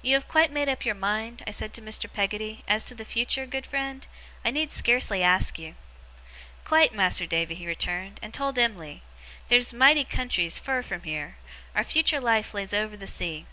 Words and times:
'You 0.00 0.14
have 0.14 0.28
quite 0.28 0.52
made 0.52 0.68
up 0.68 0.84
your 0.84 0.94
mind,' 0.94 1.42
said 1.50 1.70
I 1.70 1.72
to 1.72 1.82
Mr. 1.82 2.12
Peggotty, 2.12 2.62
'as 2.68 2.84
to 2.84 2.94
the 2.94 3.04
future, 3.04 3.46
good 3.46 3.66
friend? 3.66 4.06
I 4.44 4.52
need 4.52 4.70
scarcely 4.70 5.24
ask 5.24 5.58
you.' 5.58 5.74
'Quite, 6.64 6.94
Mas'r 6.94 7.26
Davy,' 7.26 7.56
he 7.56 7.66
returned; 7.66 8.20
'and 8.22 8.32
told 8.32 8.60
Em'ly. 8.60 9.02
Theer's 9.48 9.72
mighty 9.74 10.04
countries, 10.04 10.60
fur 10.60 10.82
from 10.84 11.02
heer. 11.02 11.36
Our 11.74 11.82
future 11.82 12.20
life 12.20 12.54
lays 12.54 12.72
over 12.72 12.96
the 12.96 13.08
sea. 13.08 13.46